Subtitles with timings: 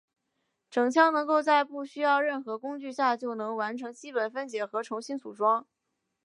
[0.71, 5.67] 整枪能够在不需任何工具下就能完成基本分解和重新组装。